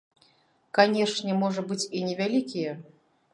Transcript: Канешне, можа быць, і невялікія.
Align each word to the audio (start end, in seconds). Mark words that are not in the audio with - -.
Канешне, 0.77 1.31
можа 1.43 1.61
быць, 1.73 1.87
і 2.01 2.03
невялікія. 2.09 2.73